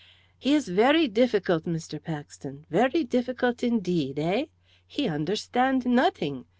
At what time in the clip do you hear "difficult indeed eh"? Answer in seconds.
3.03-4.45